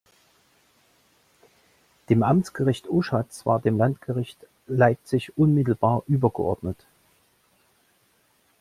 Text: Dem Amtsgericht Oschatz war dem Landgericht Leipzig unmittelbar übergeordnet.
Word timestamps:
Dem 2.09 2.23
Amtsgericht 2.23 2.89
Oschatz 2.89 3.45
war 3.45 3.59
dem 3.59 3.77
Landgericht 3.77 4.47
Leipzig 4.65 5.37
unmittelbar 5.37 6.01
übergeordnet. 6.07 6.87